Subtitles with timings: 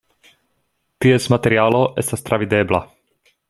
[1.05, 2.85] Ties materialo estas travidebla.